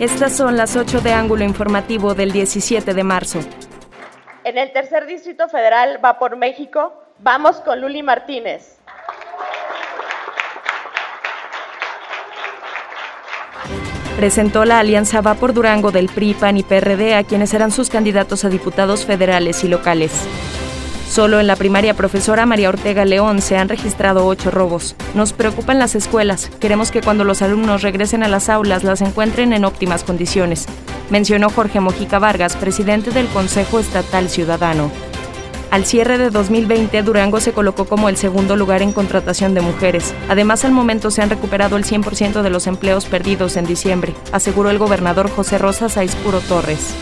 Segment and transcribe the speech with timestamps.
[0.00, 3.40] Estas son las 8 de ángulo informativo del 17 de marzo.
[4.44, 6.92] En el tercer distrito federal va por México.
[7.18, 8.78] Vamos con Luli Martínez.
[14.18, 17.88] presentó la alianza Va por Durango del PRI, PAN y PRD a quienes serán sus
[17.88, 20.10] candidatos a diputados federales y locales.
[21.08, 24.94] Solo en la primaria profesora María Ortega León se han registrado ocho robos.
[25.14, 26.50] Nos preocupan las escuelas.
[26.60, 30.66] Queremos que cuando los alumnos regresen a las aulas las encuentren en óptimas condiciones,
[31.10, 34.90] mencionó Jorge Mojica Vargas, presidente del Consejo Estatal Ciudadano.
[35.70, 40.14] Al cierre de 2020, Durango se colocó como el segundo lugar en contratación de mujeres.
[40.28, 44.70] Además, al momento se han recuperado el 100% de los empleos perdidos en diciembre, aseguró
[44.70, 46.94] el gobernador José Rosa Saizpuro Torres.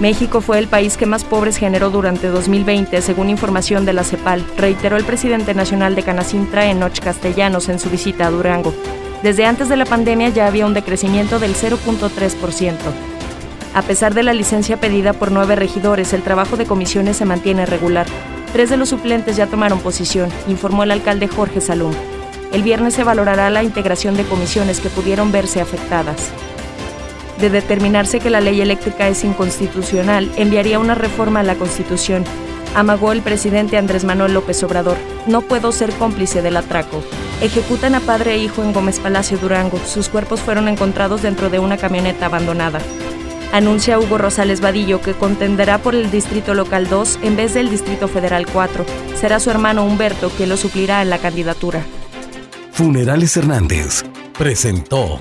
[0.00, 4.42] México fue el país que más pobres generó durante 2020, según información de la CEPAL,
[4.56, 8.72] reiteró el presidente nacional de Canacintra, Enoch Castellanos, en su visita a Durango.
[9.22, 12.76] Desde antes de la pandemia ya había un decrecimiento del 0.3%.
[13.74, 17.66] A pesar de la licencia pedida por nueve regidores, el trabajo de comisiones se mantiene
[17.66, 18.06] regular.
[18.54, 21.92] Tres de los suplentes ya tomaron posición, informó el alcalde Jorge Salum.
[22.52, 26.32] El viernes se valorará la integración de comisiones que pudieron verse afectadas.
[27.40, 32.24] De determinarse que la ley eléctrica es inconstitucional, enviaría una reforma a la Constitución.
[32.74, 34.96] Amagó el presidente Andrés Manuel López Obrador.
[35.26, 37.02] No puedo ser cómplice del atraco.
[37.40, 39.78] Ejecutan a padre e hijo en Gómez Palacio Durango.
[39.86, 42.80] Sus cuerpos fueron encontrados dentro de una camioneta abandonada
[43.52, 48.08] anuncia Hugo Rosales Vadillo que contenderá por el Distrito Local 2 en vez del Distrito
[48.08, 48.84] Federal 4.
[49.20, 51.82] Será su hermano Humberto quien lo suplirá en la candidatura.
[52.72, 54.04] Funerales Hernández
[54.38, 55.20] presentó